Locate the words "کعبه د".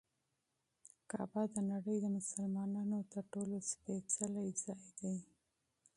1.09-1.55